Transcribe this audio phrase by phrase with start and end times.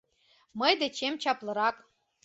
[0.59, 1.75] Мый дечем чаплырак.